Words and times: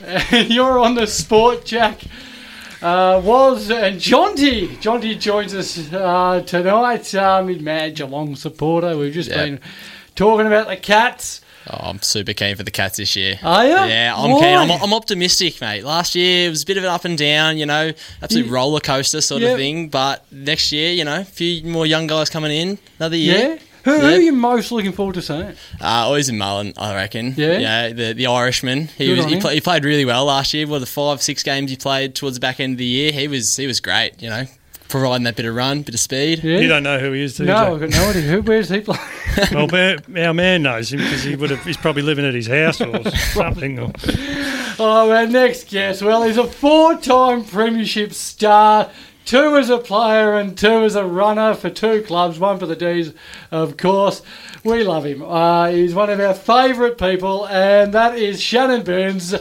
You're 0.32 0.78
on 0.78 0.94
the 0.94 1.06
sport, 1.06 1.64
Jack. 1.64 2.00
Uh, 2.82 3.20
was 3.22 3.70
and 3.70 4.00
Jonty. 4.00 4.68
Jonty 4.78 5.18
joins 5.20 5.54
us 5.54 5.92
uh, 5.92 6.42
tonight. 6.46 7.14
Um, 7.14 7.62
man, 7.62 7.92
Geelong 7.92 8.36
supporter. 8.36 8.96
We've 8.96 9.12
just 9.12 9.28
Yep. 9.28 9.38
been 9.38 9.60
talking 10.14 10.46
about 10.46 10.66
the 10.68 10.76
Cats. 10.76 11.42
Oh, 11.68 11.76
I'm 11.90 12.00
super 12.00 12.32
keen 12.32 12.56
for 12.56 12.62
the 12.62 12.70
Cats 12.70 12.96
this 12.96 13.14
year. 13.16 13.38
Are 13.42 13.64
you? 13.66 13.72
Yeah, 13.74 14.14
I'm 14.16 14.30
Why? 14.30 14.40
keen. 14.40 14.56
I'm, 14.56 14.70
I'm 14.82 14.94
optimistic, 14.94 15.60
mate. 15.60 15.84
Last 15.84 16.14
year 16.14 16.46
it 16.46 16.50
was 16.50 16.62
a 16.62 16.66
bit 16.66 16.78
of 16.78 16.84
an 16.84 16.88
up 16.90 17.04
and 17.04 17.18
down, 17.18 17.58
you 17.58 17.66
know, 17.66 17.92
absolute 18.22 18.46
Yeah. 18.46 18.52
roller 18.54 18.80
coaster 18.80 19.20
sort 19.20 19.42
Yeah. 19.42 19.50
of 19.50 19.58
thing. 19.58 19.88
But 19.90 20.24
next 20.32 20.72
year, 20.72 20.90
you 20.92 21.04
know, 21.04 21.20
a 21.20 21.24
few 21.24 21.62
more 21.64 21.84
young 21.84 22.06
guys 22.06 22.30
coming 22.30 22.50
in. 22.50 22.78
Another 22.98 23.16
year. 23.16 23.38
Yeah. 23.38 23.58
Who, 23.84 23.98
who 23.98 24.06
are 24.06 24.20
you 24.20 24.32
most 24.32 24.70
looking 24.72 24.92
forward 24.92 25.14
to 25.14 25.22
seeing? 25.22 25.42
Uh, 25.80 25.84
always 25.84 26.28
in 26.28 26.36
Mullin, 26.38 26.74
I 26.76 26.94
reckon. 26.94 27.34
Yeah? 27.36 27.58
yeah. 27.58 27.88
The 27.92 28.12
the 28.12 28.26
Irishman. 28.26 28.88
He 28.88 29.06
Good 29.06 29.16
was 29.18 29.26
he, 29.26 29.40
play, 29.40 29.54
he 29.54 29.60
played 29.60 29.84
really 29.84 30.04
well 30.04 30.24
last 30.26 30.52
year. 30.54 30.66
Well, 30.66 30.80
the 30.80 30.86
five 30.86 31.22
six 31.22 31.42
games 31.42 31.70
he 31.70 31.76
played 31.76 32.14
towards 32.14 32.36
the 32.36 32.40
back 32.40 32.60
end 32.60 32.72
of 32.72 32.78
the 32.78 32.84
year, 32.84 33.12
he 33.12 33.28
was 33.28 33.56
he 33.56 33.66
was 33.66 33.80
great. 33.80 34.20
You 34.22 34.28
know, 34.30 34.44
providing 34.88 35.24
that 35.24 35.36
bit 35.36 35.46
of 35.46 35.54
run, 35.54 35.82
bit 35.82 35.94
of 35.94 36.00
speed. 36.00 36.42
Yeah. 36.44 36.58
You 36.58 36.68
don't 36.68 36.82
know 36.82 36.98
who 36.98 37.12
he 37.12 37.22
is, 37.22 37.36
do 37.36 37.44
you? 37.44 37.48
no, 37.48 37.54
Jack? 37.54 37.68
I've 37.72 37.80
got 37.80 37.90
no 37.90 38.08
idea. 38.10 38.22
Who? 38.22 38.42
Where's 38.42 38.68
he 38.68 38.80
playing? 38.80 39.00
Well, 39.52 39.68
man, 39.68 40.00
our 40.18 40.34
man 40.34 40.64
knows 40.64 40.92
him 40.92 40.98
because 40.98 41.22
he 41.22 41.36
would 41.36 41.50
have. 41.50 41.64
He's 41.64 41.76
probably 41.76 42.02
living 42.02 42.24
at 42.26 42.34
his 42.34 42.48
house 42.48 42.80
or 42.80 43.08
something. 43.32 43.78
Or, 43.78 43.92
Oh, 44.82 45.10
our 45.12 45.26
next 45.26 45.68
guest. 45.68 46.02
Well, 46.02 46.22
he's 46.24 46.38
a 46.38 46.46
four-time 46.46 47.44
premiership 47.44 48.12
star. 48.14 48.90
Two 49.24 49.56
as 49.56 49.70
a 49.70 49.78
player 49.78 50.34
and 50.34 50.56
two 50.58 50.82
as 50.84 50.96
a 50.96 51.04
runner 51.04 51.54
for 51.54 51.70
two 51.70 52.02
clubs, 52.02 52.38
one 52.38 52.58
for 52.58 52.66
the 52.66 52.74
D's, 52.74 53.12
of 53.50 53.76
course. 53.76 54.22
We 54.64 54.82
love 54.82 55.04
him. 55.06 55.22
Uh, 55.22 55.68
he's 55.68 55.94
one 55.94 56.10
of 56.10 56.18
our 56.20 56.34
favourite 56.34 56.98
people, 56.98 57.46
and 57.46 57.92
that 57.94 58.18
is 58.18 58.40
Shannon 58.42 58.82
Byrnes. 58.82 59.34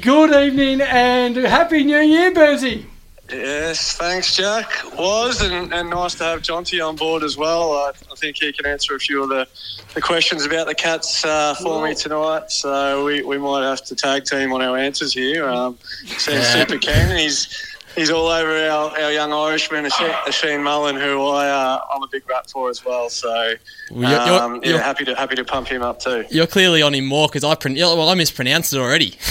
Good 0.00 0.30
evening 0.46 0.80
and 0.82 1.36
Happy 1.36 1.82
New 1.84 1.98
Year, 2.00 2.30
Burnsy. 2.32 2.84
Yes, 3.30 3.96
thanks, 3.96 4.36
Jack. 4.36 4.70
Was 4.98 5.40
and, 5.40 5.72
and 5.72 5.88
nice 5.88 6.14
to 6.16 6.24
have 6.24 6.42
Jonty 6.42 6.86
on 6.86 6.96
board 6.96 7.22
as 7.22 7.36
well. 7.38 7.72
I, 7.72 7.92
I 8.10 8.14
think 8.16 8.36
he 8.36 8.52
can 8.52 8.66
answer 8.66 8.94
a 8.94 8.98
few 8.98 9.22
of 9.22 9.30
the, 9.30 9.48
the 9.94 10.02
questions 10.02 10.44
about 10.44 10.66
the 10.66 10.74
Cats 10.74 11.24
uh, 11.24 11.54
for 11.54 11.82
me 11.82 11.94
tonight. 11.94 12.50
So 12.50 13.02
we, 13.06 13.22
we 13.22 13.38
might 13.38 13.62
have 13.62 13.82
to 13.86 13.94
tag 13.94 14.24
team 14.24 14.52
on 14.52 14.60
our 14.60 14.76
answers 14.76 15.14
here. 15.14 15.48
Um, 15.48 15.78
Sam's 16.04 16.40
Yeah. 16.44 16.64
super 16.66 16.76
keen. 16.78 17.16
He's 17.16 17.71
he's 17.94 18.10
all 18.10 18.26
over 18.28 18.50
our, 18.70 18.98
our 19.00 19.12
young 19.12 19.32
Irishman, 19.32 19.84
Oisin 19.86 20.10
Oisin 20.26 20.62
Mullin, 20.62 20.96
who 20.96 21.24
I 21.26 21.48
uh, 21.48 21.80
I'm 21.94 22.02
a 22.02 22.08
big 22.08 22.28
rat 22.28 22.50
for 22.50 22.70
as 22.70 22.84
well. 22.84 23.08
So 23.08 23.28
Well, 23.90 24.10
you're- 24.10 24.24
you're- 24.26 24.38
um, 24.40 24.60
yeah, 24.62 24.68
you're- 24.70 24.78
happy 24.82 25.04
to 25.04 25.14
happy 25.14 25.36
to 25.36 25.44
pump 25.44 25.68
him 25.68 25.82
up 25.82 26.00
too. 26.00 26.24
You're 26.30 26.46
clearly 26.46 26.82
on 26.82 26.94
him 26.94 27.04
more 27.06 27.28
because 27.28 27.44
I 27.44 27.54
pron- 27.54 27.74
well 27.76 28.08
I 28.08 28.14
mispronounced 28.14 28.72
it 28.72 28.78
already. 28.78 29.16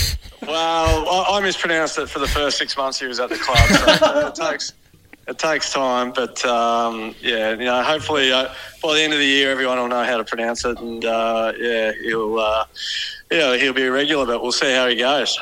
Well, 0.43 1.07
I, 1.07 1.37
I 1.37 1.39
mispronounced 1.41 1.99
it 1.99 2.09
for 2.09 2.17
the 2.17 2.27
first 2.27 2.57
six 2.57 2.75
months 2.75 2.99
he 2.99 3.05
was 3.05 3.19
at 3.19 3.29
the 3.29 3.37
club. 3.37 3.59
So 3.99 4.27
it 4.27 4.33
takes 4.35 4.73
it 5.27 5.37
takes 5.37 5.71
time, 5.71 6.11
but 6.13 6.43
um, 6.45 7.13
yeah, 7.21 7.51
you 7.51 7.65
know, 7.65 7.83
hopefully 7.83 8.31
uh, 8.31 8.51
by 8.81 8.95
the 8.95 9.01
end 9.01 9.13
of 9.13 9.19
the 9.19 9.25
year, 9.25 9.51
everyone 9.51 9.77
will 9.77 9.87
know 9.87 10.03
how 10.03 10.17
to 10.17 10.23
pronounce 10.23 10.65
it, 10.65 10.79
and 10.79 11.05
uh, 11.05 11.53
yeah, 11.59 11.91
he'll 12.01 12.39
uh, 12.39 12.65
yeah 13.29 13.55
he'll 13.55 13.71
be 13.73 13.83
a 13.83 13.91
regular. 13.91 14.25
But 14.25 14.41
we'll 14.41 14.51
see 14.51 14.73
how 14.73 14.87
he 14.87 14.95
goes. 14.95 15.39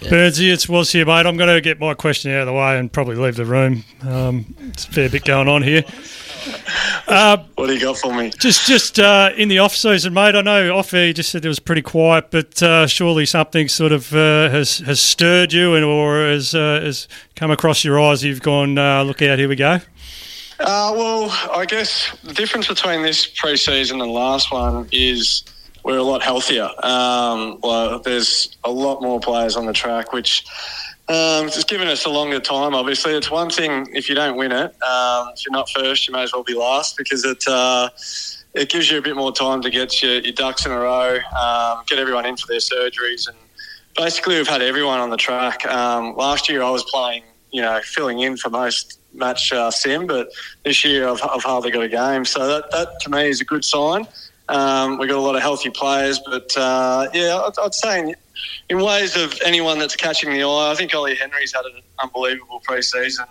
Burnsy, 0.00 0.52
it's 0.52 0.68
was 0.68 0.92
here, 0.92 1.06
mate. 1.06 1.26
I'm 1.26 1.36
going 1.36 1.54
to 1.54 1.60
get 1.60 1.80
my 1.80 1.94
question 1.94 2.30
out 2.32 2.40
of 2.42 2.46
the 2.46 2.52
way 2.52 2.78
and 2.78 2.92
probably 2.92 3.16
leave 3.16 3.36
the 3.36 3.44
room. 3.44 3.84
Um, 4.02 4.54
it's 4.68 4.84
a 4.86 4.90
fair 4.92 5.08
bit 5.08 5.24
going 5.24 5.48
on 5.48 5.62
here. 5.62 5.84
Uh, 7.08 7.38
What 7.56 7.66
do 7.66 7.74
you 7.74 7.80
got 7.80 7.98
for 7.98 8.14
me? 8.14 8.30
just, 8.38 8.66
just 8.66 8.98
uh, 8.98 9.30
in 9.36 9.48
the 9.48 9.58
off 9.58 9.74
season, 9.74 10.14
mate. 10.14 10.34
I 10.34 10.42
know 10.42 10.76
off 10.76 10.94
air 10.94 11.08
you 11.08 11.14
just 11.14 11.30
said 11.30 11.44
it 11.44 11.48
was 11.48 11.58
pretty 11.58 11.82
quiet, 11.82 12.30
but 12.30 12.62
uh, 12.62 12.86
surely 12.86 13.26
something 13.26 13.68
sort 13.68 13.92
of 13.92 14.12
uh, 14.14 14.48
has 14.50 14.78
has 14.78 15.00
stirred 15.00 15.52
you, 15.52 15.74
and 15.74 15.84
or 15.84 16.20
has 16.26 16.54
uh, 16.54 16.80
has 16.82 17.08
come 17.34 17.50
across 17.50 17.84
your 17.84 18.00
eyes. 18.00 18.22
You've 18.22 18.42
gone, 18.42 18.78
uh, 18.78 19.02
look 19.02 19.22
out, 19.22 19.38
here 19.38 19.48
we 19.48 19.56
go. 19.56 19.80
Uh, 20.58 20.92
well, 20.96 21.30
I 21.54 21.66
guess 21.66 22.16
the 22.22 22.32
difference 22.32 22.68
between 22.68 23.02
this 23.02 23.26
pre-season 23.26 24.00
and 24.00 24.08
the 24.08 24.12
last 24.12 24.50
one 24.50 24.88
is 24.90 25.44
we're 25.86 25.98
a 25.98 26.02
lot 26.02 26.20
healthier. 26.20 26.68
Um, 26.82 27.60
well, 27.62 28.00
there's 28.00 28.56
a 28.64 28.70
lot 28.70 29.02
more 29.02 29.20
players 29.20 29.54
on 29.54 29.66
the 29.66 29.72
track, 29.72 30.12
which 30.12 30.44
um, 31.08 31.46
it's 31.46 31.62
given 31.62 31.86
us 31.86 32.04
a 32.04 32.10
longer 32.10 32.40
time. 32.40 32.74
Obviously, 32.74 33.12
it's 33.12 33.30
one 33.30 33.50
thing 33.50 33.86
if 33.94 34.08
you 34.08 34.16
don't 34.16 34.36
win 34.36 34.50
it. 34.50 34.82
Um, 34.82 35.28
if 35.32 35.46
you're 35.46 35.52
not 35.52 35.70
first, 35.70 36.08
you 36.08 36.12
may 36.12 36.24
as 36.24 36.32
well 36.32 36.42
be 36.42 36.54
last 36.54 36.96
because 36.96 37.24
it 37.24 37.46
uh, 37.46 37.88
it 38.54 38.68
gives 38.68 38.90
you 38.90 38.98
a 38.98 39.00
bit 39.00 39.14
more 39.14 39.32
time 39.32 39.62
to 39.62 39.70
get 39.70 40.02
your, 40.02 40.18
your 40.18 40.32
ducks 40.32 40.66
in 40.66 40.72
a 40.72 40.78
row, 40.78 41.20
um, 41.38 41.84
get 41.86 42.00
everyone 42.00 42.26
in 42.26 42.36
for 42.36 42.48
their 42.48 42.58
surgeries, 42.58 43.28
and 43.28 43.36
basically 43.96 44.38
we've 44.38 44.48
had 44.48 44.62
everyone 44.62 44.98
on 44.98 45.10
the 45.10 45.16
track. 45.16 45.64
Um, 45.66 46.16
last 46.16 46.48
year, 46.48 46.64
I 46.64 46.70
was 46.70 46.82
playing, 46.82 47.22
you 47.52 47.62
know, 47.62 47.80
filling 47.84 48.18
in 48.18 48.36
for 48.36 48.50
most 48.50 48.98
match 49.14 49.52
uh, 49.52 49.70
sim, 49.70 50.08
but 50.08 50.30
this 50.64 50.84
year 50.84 51.08
I've, 51.08 51.22
I've 51.22 51.44
hardly 51.44 51.70
got 51.70 51.84
a 51.84 51.88
game. 51.88 52.24
So 52.24 52.44
that, 52.48 52.72
that 52.72 52.98
to 53.02 53.10
me 53.10 53.28
is 53.28 53.40
a 53.40 53.44
good 53.44 53.64
sign. 53.64 54.08
Um, 54.48 54.98
we've 54.98 55.08
got 55.08 55.18
a 55.18 55.20
lot 55.20 55.34
of 55.34 55.42
healthy 55.42 55.70
players, 55.70 56.20
but 56.24 56.56
uh, 56.56 57.08
yeah, 57.12 57.36
I'd, 57.36 57.58
I'd 57.60 57.74
say 57.74 58.00
in, 58.00 58.14
in 58.68 58.78
ways 58.78 59.16
of 59.16 59.38
anyone 59.44 59.78
that's 59.78 59.96
catching 59.96 60.32
the 60.32 60.42
eye, 60.44 60.70
I 60.70 60.74
think 60.74 60.94
Ollie 60.94 61.16
Henry's 61.16 61.52
had 61.52 61.64
an 61.64 61.82
unbelievable 61.98 62.60
pre-season 62.60 63.26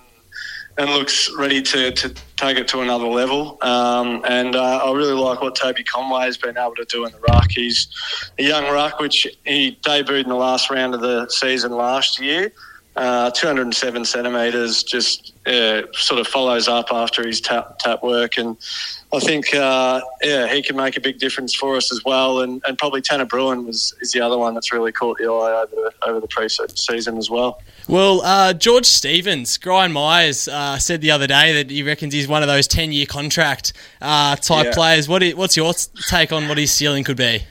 and 0.77 0.89
looks 0.89 1.31
ready 1.37 1.61
to, 1.61 1.91
to 1.91 2.09
take 2.35 2.57
it 2.57 2.67
to 2.67 2.81
another 2.81 3.07
level. 3.07 3.57
Um, 3.61 4.23
and 4.27 4.55
uh, 4.55 4.83
I 4.83 4.91
really 4.91 5.13
like 5.13 5.41
what 5.41 5.55
Toby 5.55 5.83
Conway 5.83 6.23
has 6.23 6.37
been 6.37 6.57
able 6.57 6.75
to 6.75 6.85
do 6.85 7.05
in 7.05 7.11
the 7.13 7.19
ruck. 7.19 7.49
He's 7.49 7.87
a 8.37 8.43
young 8.43 8.65
ruck, 8.65 8.99
which 8.99 9.25
he 9.45 9.77
debuted 9.83 10.23
in 10.23 10.29
the 10.29 10.35
last 10.35 10.69
round 10.69 10.93
of 10.93 11.01
the 11.01 11.29
season 11.29 11.71
last 11.71 12.19
year. 12.19 12.51
Uh, 12.95 13.29
207 13.31 14.05
centimetres, 14.05 14.81
just 14.81 15.33
uh, 15.47 15.81
sort 15.91 16.17
of 16.17 16.27
follows 16.27 16.69
up 16.69 16.85
after 16.91 17.27
his 17.27 17.41
tap, 17.41 17.77
tap 17.79 18.01
work. 18.01 18.37
And 18.37 18.55
I 19.11 19.19
think, 19.19 19.53
uh, 19.53 19.99
yeah, 20.21 20.47
he 20.47 20.61
can 20.61 20.77
make 20.77 20.95
a 20.95 21.01
big 21.01 21.19
difference 21.19 21.53
for 21.53 21.75
us 21.75 21.91
as 21.91 22.01
well. 22.05 22.39
And, 22.39 22.61
and 22.65 22.77
probably 22.77 23.01
Tanner 23.01 23.25
Bruhn 23.25 23.65
was, 23.65 23.93
is 23.99 24.13
the 24.13 24.21
other 24.21 24.37
one 24.37 24.53
that's 24.53 24.71
really 24.71 24.93
caught 24.93 25.17
the 25.17 25.25
eye 25.25 25.63
over 25.63 25.75
the, 25.75 25.91
over 26.07 26.19
the 26.21 26.27
pre-season 26.27 27.17
as 27.17 27.29
well. 27.29 27.61
Well, 27.89 28.21
uh, 28.21 28.53
George 28.53 28.85
Stevens, 28.85 29.57
Brian 29.57 29.91
Myers 29.91 30.47
uh, 30.47 30.77
said 30.77 31.01
the 31.01 31.11
other 31.11 31.27
day 31.27 31.51
that 31.51 31.69
he 31.69 31.83
reckons 31.83 32.13
he's 32.13 32.29
one 32.29 32.43
of 32.43 32.47
those 32.47 32.65
ten-year 32.65 33.05
contract 33.07 33.73
uh, 34.01 34.37
type 34.37 34.67
Yeah. 34.67 34.73
players. 34.73 35.09
What 35.09 35.21
what's 35.33 35.57
your 35.57 35.73
take 36.09 36.31
on 36.31 36.47
what 36.47 36.57
his 36.57 36.71
ceiling 36.71 37.03
could 37.03 37.17
be? 37.17 37.43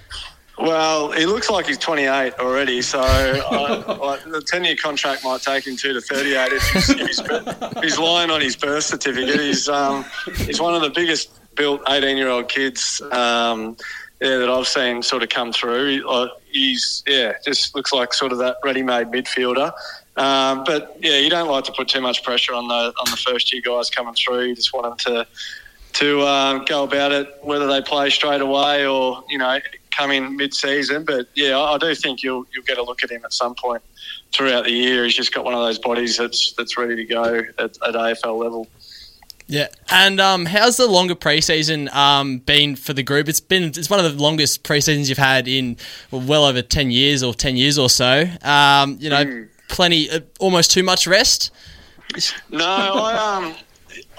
Well, 0.56 1.10
he 1.10 1.26
looks 1.26 1.50
like 1.50 1.66
he's 1.66 1.78
28 1.78 2.34
already, 2.34 2.80
so 2.80 3.00
uh, 3.00 3.98
like 4.00 4.24
the 4.24 4.40
10 4.40 4.64
year 4.64 4.76
contract 4.76 5.24
might 5.24 5.42
take 5.42 5.66
him 5.66 5.76
two 5.76 5.92
to 5.92 6.00
38 6.00 6.52
if 6.52 6.62
he's, 6.70 6.90
if 6.90 7.06
he's, 7.06 7.18
if 7.20 7.82
he's 7.82 7.98
lying 7.98 8.30
on 8.30 8.40
his 8.40 8.54
birth 8.54 8.84
certificate. 8.84 9.40
He's, 9.40 9.68
um, 9.68 10.04
he's 10.36 10.60
one 10.60 10.74
of 10.74 10.82
the 10.82 10.90
biggest 10.90 11.30
built 11.56 11.82
18 11.88 12.16
year 12.16 12.28
old 12.28 12.48
kids 12.48 13.00
um, 13.10 13.76
yeah, 14.20 14.38
that 14.38 14.48
I've 14.48 14.68
seen 14.68 15.02
sort 15.02 15.24
of 15.24 15.28
come 15.28 15.52
through. 15.52 15.88
He, 15.88 16.02
uh, 16.06 16.28
he's, 16.50 17.02
yeah, 17.06 17.32
just 17.44 17.74
looks 17.74 17.92
like 17.92 18.14
sort 18.14 18.30
of 18.30 18.38
that 18.38 18.56
ready 18.62 18.82
made 18.82 19.08
midfielder. 19.08 19.72
Um, 20.16 20.62
but 20.64 20.96
yeah, 21.00 21.18
you 21.18 21.30
don't 21.30 21.48
like 21.48 21.64
to 21.64 21.72
put 21.72 21.88
too 21.88 22.00
much 22.00 22.22
pressure 22.22 22.54
on 22.54 22.68
the 22.68 22.74
on 22.74 23.10
the 23.10 23.16
first 23.16 23.52
year 23.52 23.60
guys 23.60 23.90
coming 23.90 24.14
through. 24.14 24.44
You 24.44 24.54
just 24.54 24.72
want 24.72 24.86
them 24.86 25.14
to 25.14 25.26
to 25.94 26.22
um, 26.22 26.64
go 26.66 26.84
about 26.84 27.12
it, 27.12 27.38
whether 27.42 27.66
they 27.66 27.82
play 27.82 28.10
straight 28.10 28.40
away 28.40 28.86
or 28.86 29.24
you 29.28 29.38
know 29.38 29.58
come 29.96 30.10
in 30.10 30.36
mid-season. 30.36 31.04
But 31.04 31.28
yeah, 31.34 31.58
I 31.58 31.74
I 31.74 31.78
do 31.78 31.94
think 31.94 32.22
you'll 32.22 32.46
you'll 32.52 32.64
get 32.64 32.78
a 32.78 32.82
look 32.82 33.02
at 33.04 33.10
him 33.10 33.24
at 33.24 33.32
some 33.32 33.54
point 33.54 33.82
throughout 34.32 34.64
the 34.64 34.72
year. 34.72 35.04
He's 35.04 35.14
just 35.14 35.34
got 35.34 35.44
one 35.44 35.54
of 35.54 35.60
those 35.60 35.78
bodies 35.78 36.16
that's 36.16 36.52
that's 36.52 36.76
ready 36.76 36.96
to 36.96 37.04
go 37.04 37.24
at, 37.58 37.76
at 37.86 37.94
AFL 37.94 38.38
level. 38.38 38.68
Yeah, 39.46 39.68
and 39.90 40.20
um, 40.20 40.46
how's 40.46 40.78
the 40.78 40.86
longer 40.86 41.14
preseason 41.14 41.92
um, 41.94 42.38
been 42.38 42.76
for 42.76 42.94
the 42.94 43.02
group? 43.02 43.28
It's 43.28 43.40
been 43.40 43.64
it's 43.64 43.90
one 43.90 44.02
of 44.02 44.16
the 44.16 44.22
longest 44.22 44.64
preseasons 44.64 45.08
you've 45.10 45.18
had 45.18 45.46
in 45.46 45.76
well, 46.10 46.22
well 46.22 46.44
over 46.46 46.62
ten 46.62 46.90
years 46.90 47.22
or 47.22 47.34
ten 47.34 47.56
years 47.56 47.78
or 47.78 47.90
so. 47.90 48.24
Um, 48.42 48.96
you 49.00 49.10
know, 49.10 49.46
plenty, 49.68 50.10
uh, 50.10 50.20
almost 50.40 50.70
too 50.70 50.82
much 50.82 51.06
rest. 51.06 51.50
No, 52.50 52.64
I 52.64 53.36
um, 53.36 53.54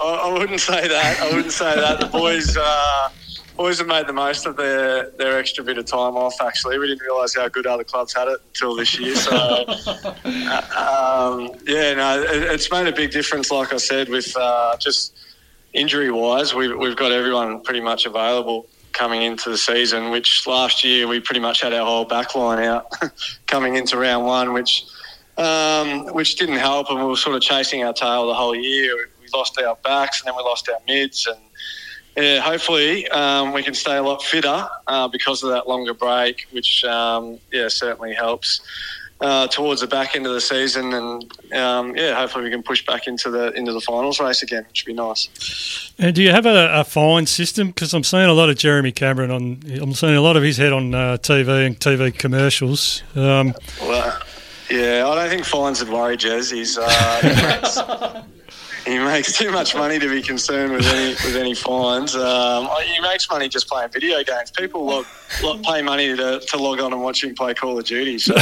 I, 0.00 0.04
I 0.04 0.32
wouldn't 0.32 0.60
say 0.60 0.86
that. 0.86 1.20
I 1.20 1.34
wouldn't 1.34 1.52
say 1.52 1.74
that. 1.74 1.98
The 1.98 2.06
boys, 2.06 2.56
uh, 2.56 3.08
boys 3.56 3.78
have 3.78 3.86
made 3.86 4.06
the 4.06 4.12
most 4.12 4.46
of 4.46 4.56
their, 4.56 5.10
their 5.10 5.38
extra 5.38 5.64
bit 5.64 5.78
of 5.78 5.86
time 5.86 6.16
off. 6.16 6.40
Actually, 6.40 6.78
we 6.78 6.86
didn't 6.86 7.02
realise 7.02 7.34
how 7.34 7.48
good 7.48 7.66
other 7.66 7.84
clubs 7.84 8.14
had 8.14 8.28
it 8.28 8.40
until 8.48 8.76
this 8.76 8.98
year. 8.98 9.14
So, 9.16 9.34
um, 10.26 11.50
yeah, 11.66 11.94
no, 11.94 12.22
it, 12.22 12.42
it's 12.42 12.70
made 12.70 12.86
a 12.86 12.92
big 12.92 13.10
difference. 13.10 13.50
Like 13.50 13.72
I 13.72 13.78
said, 13.78 14.08
with 14.08 14.36
uh, 14.36 14.76
just 14.78 15.16
injury 15.72 16.10
wise, 16.10 16.54
we've 16.54 16.76
we've 16.76 16.96
got 16.96 17.12
everyone 17.12 17.62
pretty 17.62 17.80
much 17.80 18.06
available 18.06 18.66
coming 18.92 19.22
into 19.22 19.50
the 19.50 19.58
season. 19.58 20.10
Which 20.10 20.46
last 20.46 20.84
year 20.84 21.08
we 21.08 21.20
pretty 21.20 21.40
much 21.40 21.62
had 21.62 21.72
our 21.72 21.84
whole 21.84 22.04
back 22.04 22.34
line 22.34 22.62
out 22.62 22.92
coming 23.46 23.76
into 23.76 23.96
round 23.96 24.26
one, 24.26 24.52
which 24.52 24.84
um, 25.38 26.06
which 26.14 26.36
didn't 26.36 26.58
help, 26.58 26.90
and 26.90 26.98
we 26.98 27.06
were 27.06 27.16
sort 27.16 27.36
of 27.36 27.42
chasing 27.42 27.82
our 27.84 27.92
tail 27.92 28.26
the 28.26 28.34
whole 28.34 28.54
year. 28.54 29.08
We 29.20 29.28
lost 29.34 29.60
our 29.60 29.76
backs, 29.84 30.20
and 30.20 30.28
then 30.28 30.36
we 30.36 30.42
lost 30.42 30.68
our 30.68 30.78
mids, 30.86 31.26
and 31.26 31.38
yeah, 32.16 32.40
hopefully 32.40 33.08
um, 33.08 33.52
we 33.52 33.62
can 33.62 33.74
stay 33.74 33.96
a 33.96 34.02
lot 34.02 34.22
fitter 34.22 34.68
uh, 34.86 35.08
because 35.08 35.42
of 35.42 35.50
that 35.50 35.68
longer 35.68 35.94
break, 35.94 36.46
which 36.52 36.84
um, 36.84 37.38
yeah 37.52 37.68
certainly 37.68 38.14
helps. 38.14 38.60
uh, 39.20 39.46
towards 39.46 39.80
the 39.80 39.86
back 39.86 40.14
end 40.14 40.26
of 40.26 40.32
the 40.32 40.40
season, 40.40 40.92
and 40.92 41.54
um, 41.54 41.96
yeah, 41.96 42.14
hopefully 42.14 42.44
we 42.44 42.50
can 42.50 42.62
push 42.62 42.84
back 42.84 43.06
into 43.06 43.30
the 43.30 43.50
into 43.52 43.72
the 43.72 43.80
finals 43.80 44.20
race 44.20 44.42
again, 44.42 44.64
which 44.68 44.84
would 44.84 44.90
be 44.90 44.94
nice. 44.94 45.92
And 45.98 46.14
do 46.14 46.22
you 46.22 46.30
have 46.30 46.44
a, 46.44 46.80
a 46.80 46.84
fine 46.84 47.24
system? 47.26 47.68
Because 47.68 47.94
I'm 47.94 48.04
seeing 48.04 48.26
a 48.26 48.34
lot 48.34 48.50
of 48.50 48.58
Jeremy 48.58 48.92
Cameron 48.92 49.30
on. 49.30 49.62
I'm 49.80 49.94
seeing 49.94 50.16
a 50.16 50.20
lot 50.20 50.36
of 50.36 50.42
his 50.42 50.58
head 50.58 50.72
on 50.72 50.94
uh, 50.94 51.16
TV 51.18 51.66
and 51.66 51.78
TV 51.78 52.16
commercials. 52.16 53.02
Um, 53.14 53.54
well, 53.80 54.20
yeah, 54.70 55.06
I 55.06 55.14
don't 55.14 55.30
think 55.30 55.44
fines 55.46 55.82
would 55.82 55.92
worry 55.92 56.18
Jez. 56.18 56.52
He's 56.52 56.76
uh, 56.76 58.22
he 58.92 58.98
makes 59.00 59.36
too 59.36 59.50
much 59.50 59.74
money 59.74 59.98
to 59.98 60.08
be 60.08 60.22
concerned 60.22 60.72
with 60.72 60.86
any 60.86 61.10
with 61.10 61.36
any 61.36 61.54
fines. 61.54 62.14
Um, 62.14 62.68
he 62.84 63.00
makes 63.00 63.28
money 63.28 63.48
just 63.48 63.66
playing 63.68 63.90
video 63.90 64.22
games. 64.22 64.52
People 64.52 64.86
log, 64.86 65.06
log, 65.42 65.62
pay 65.64 65.82
money 65.82 66.16
to, 66.16 66.38
to 66.38 66.56
log 66.56 66.80
on 66.80 66.92
and 66.92 67.02
watch 67.02 67.24
him 67.24 67.34
play 67.34 67.52
Call 67.52 67.76
of 67.76 67.84
Duty. 67.84 68.18
So 68.18 68.34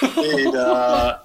he'd, 0.00 0.54
uh, 0.54 1.18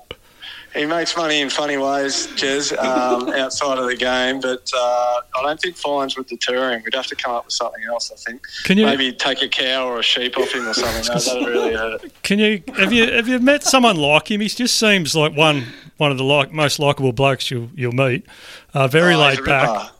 he 0.73 0.85
makes 0.85 1.15
money 1.15 1.41
in 1.41 1.49
funny 1.51 1.77
ways, 1.77 2.27
Jez, 2.35 2.75
um, 2.77 3.29
outside 3.29 3.77
of 3.77 3.85
the 3.85 3.95
game. 3.95 4.39
But 4.39 4.69
uh, 4.75 5.21
I 5.37 5.43
don't 5.43 5.61
think 5.61 5.77
fines 5.77 6.17
would 6.17 6.25
deter 6.25 6.71
him. 6.71 6.81
We'd 6.83 6.95
have 6.95 7.07
to 7.07 7.15
come 7.15 7.35
up 7.35 7.45
with 7.45 7.53
something 7.53 7.83
else. 7.83 8.11
I 8.11 8.15
think. 8.15 8.41
Can 8.63 8.79
you 8.79 8.85
maybe 8.87 9.13
take 9.13 9.43
a 9.43 9.47
cow 9.47 9.87
or 9.87 9.99
a 9.99 10.03
sheep 10.03 10.39
off 10.39 10.51
him 10.51 10.67
or 10.67 10.73
something? 10.73 11.03
That 11.03 11.47
really 11.47 11.75
hurt. 11.75 12.23
Can 12.23 12.39
you 12.39 12.63
have 12.77 12.91
you 12.91 13.11
have 13.11 13.27
you 13.27 13.39
met 13.39 13.63
someone 13.63 13.97
like 13.97 14.31
him? 14.31 14.41
He 14.41 14.47
just 14.47 14.79
seems 14.79 15.15
like 15.15 15.37
one 15.37 15.67
one 15.97 16.11
of 16.11 16.17
the 16.17 16.23
like, 16.23 16.51
most 16.51 16.79
likable 16.79 17.13
blokes 17.13 17.49
you'll 17.49 17.69
you'll 17.75 17.91
meet. 17.93 18.25
Uh, 18.73 18.87
very 18.87 19.15
Oh, 19.15 19.19
laid 19.19 19.43
back. 19.45 19.69
ripper. 19.69 19.91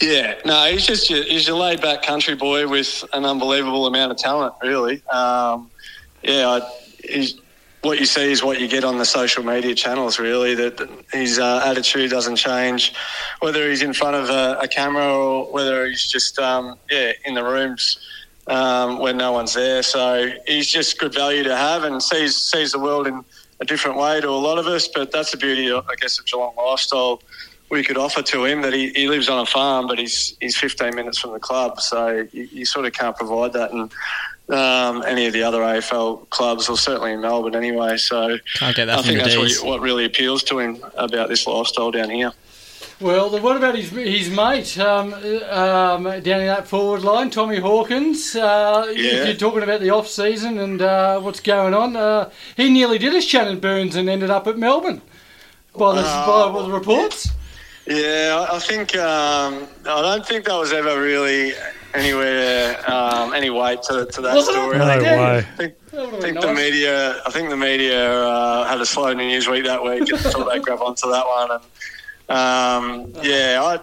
Yeah, 0.00 0.34
no, 0.44 0.64
he's 0.66 0.86
just 0.86 1.08
your, 1.08 1.24
he's 1.24 1.46
your 1.46 1.56
laid 1.56 1.80
back 1.80 2.02
country 2.02 2.34
boy 2.34 2.68
with 2.68 3.04
an 3.12 3.24
unbelievable 3.24 3.86
amount 3.86 4.12
of 4.12 4.18
talent. 4.18 4.54
Really, 4.62 5.02
um, 5.08 5.70
yeah. 6.22 6.60
I, 6.60 7.28
what 7.82 8.00
you 8.00 8.06
see 8.06 8.32
is 8.32 8.42
what 8.42 8.60
you 8.60 8.66
get 8.68 8.82
on 8.84 8.98
the 8.98 9.04
social 9.04 9.42
media 9.44 9.74
channels. 9.74 10.18
Really, 10.18 10.54
that 10.54 10.76
that 10.76 10.90
his 11.12 11.38
uh, 11.38 11.62
attitude 11.64 12.10
doesn't 12.10 12.36
change, 12.36 12.92
whether 13.40 13.68
he's 13.68 13.82
in 13.82 13.92
front 13.94 14.16
of 14.16 14.28
a, 14.28 14.58
a 14.60 14.68
camera 14.68 15.06
or 15.06 15.50
whether 15.52 15.86
he's 15.86 16.06
just 16.06 16.38
um, 16.38 16.78
yeah 16.90 17.12
in 17.24 17.34
the 17.34 17.44
rooms 17.44 17.98
um, 18.48 18.98
when 18.98 19.16
no 19.16 19.32
one's 19.32 19.54
there. 19.54 19.82
So 19.82 20.30
he's 20.46 20.68
just 20.68 20.98
good 20.98 21.14
value 21.14 21.42
to 21.44 21.56
have 21.56 21.84
and 21.84 22.02
sees 22.02 22.36
sees 22.36 22.72
the 22.72 22.78
world 22.78 23.06
in 23.06 23.24
a 23.60 23.64
different 23.64 23.96
way 23.96 24.20
to 24.20 24.28
a 24.28 24.30
lot 24.30 24.58
of 24.58 24.66
us. 24.66 24.88
But 24.88 25.12
that's 25.12 25.30
the 25.30 25.36
beauty, 25.36 25.72
I 25.72 25.82
guess, 26.00 26.18
of 26.18 26.26
Geelong 26.26 26.54
lifestyle 26.56 27.20
we 27.70 27.82
could 27.82 27.96
offer 27.96 28.22
to 28.22 28.44
him 28.44 28.62
that 28.62 28.72
he, 28.72 28.90
he 28.90 29.08
lives 29.08 29.28
on 29.28 29.40
a 29.40 29.46
farm, 29.46 29.86
but 29.86 29.98
he's 29.98 30.36
he's 30.40 30.56
15 30.56 30.94
minutes 30.94 31.18
from 31.18 31.32
the 31.32 31.40
club, 31.40 31.80
so 31.80 32.26
you, 32.32 32.48
you 32.52 32.64
sort 32.64 32.86
of 32.86 32.92
can't 32.92 33.16
provide 33.16 33.52
that 33.54 33.72
in 33.72 33.90
um, 34.48 35.02
any 35.06 35.26
of 35.26 35.32
the 35.32 35.42
other 35.42 35.60
AFL 35.60 36.28
clubs, 36.30 36.68
or 36.68 36.76
certainly 36.76 37.12
in 37.12 37.20
Melbourne 37.20 37.56
anyway. 37.56 37.96
So 37.96 38.38
Can't 38.54 38.76
get 38.76 38.86
that 38.86 39.00
I 39.00 39.02
think 39.02 39.18
that's 39.18 39.36
what, 39.36 39.66
what 39.66 39.80
really 39.80 40.04
appeals 40.04 40.42
to 40.44 40.58
him 40.58 40.78
about 40.96 41.28
this 41.28 41.46
lifestyle 41.46 41.90
down 41.90 42.10
here. 42.10 42.32
Well, 42.98 43.28
then 43.28 43.42
what 43.42 43.58
about 43.58 43.74
his 43.74 43.90
his 43.90 44.30
mate 44.30 44.78
um, 44.78 45.12
um, 45.14 46.04
down 46.22 46.40
in 46.40 46.46
that 46.46 46.66
forward 46.66 47.02
line, 47.02 47.28
Tommy 47.30 47.58
Hawkins? 47.58 48.34
Uh, 48.34 48.86
Yeah. 48.96 49.10
If 49.10 49.26
you're 49.26 49.36
talking 49.50 49.62
about 49.62 49.80
the 49.82 49.90
off 49.90 50.08
season 50.08 50.58
and 50.58 50.80
uh, 50.80 51.20
what's 51.20 51.40
going 51.40 51.74
on, 51.74 51.94
uh, 51.94 52.30
he 52.56 52.70
nearly 52.70 52.96
did 52.98 53.14
a 53.14 53.20
Shannon 53.20 53.60
Byrnes 53.60 53.96
and 53.96 54.08
ended 54.08 54.30
up 54.30 54.46
at 54.46 54.56
Melbourne. 54.56 55.02
By 55.76 55.94
the, 55.96 56.02
Uh, 56.06 56.52
by 56.52 56.62
the 56.62 56.70
reports. 56.72 57.28
Yeah, 57.86 58.46
I 58.50 58.56
I 58.56 58.58
think 58.60 58.96
um, 58.96 59.68
I 59.84 60.00
don't 60.00 60.26
think 60.26 60.46
that 60.46 60.54
was 60.58 60.72
ever 60.72 60.98
really 61.00 61.52
anywhere 61.92 62.78
um, 62.90 63.34
any 63.34 63.50
weight 63.50 63.82
to, 63.82 64.06
to 64.06 64.20
that 64.22 64.34
Wasn't 64.34 64.56
it? 64.56 64.60
story. 64.60 64.78
No 64.78 64.84
I 64.86 64.98
think, 64.98 65.04
way. 65.20 65.36
I 65.36 65.42
think, 65.42 65.74
I 65.92 66.10
been 66.10 66.20
think 66.22 66.40
the 66.40 66.46
nice. 66.46 66.56
media. 66.56 67.22
I 67.26 67.30
think 67.30 67.50
the 67.50 67.56
media 67.58 68.10
uh, 68.26 68.64
had 68.64 68.80
a 68.80 68.86
slow 68.86 69.12
news 69.12 69.48
week 69.48 69.64
that 69.64 69.82
week 69.84 70.08
and 70.10 70.18
thought 70.18 70.50
they'd 70.50 70.62
grab 70.62 70.80
onto 70.80 71.10
that 71.10 71.26
one. 71.26 71.50
And 71.52 71.62
um, 72.28 73.12
yeah, 73.22 73.60
I, 73.62 73.80